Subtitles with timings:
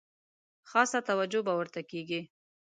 [0.69, 2.21] خاصه توجه به ورته کیږي.